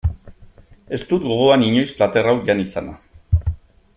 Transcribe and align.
Ez 0.97 0.99
dut 1.11 1.27
gogoan 1.33 1.67
inoiz 1.67 1.93
plater 2.01 2.31
hau 2.31 2.35
jan 2.51 2.65
izana. 2.67 2.99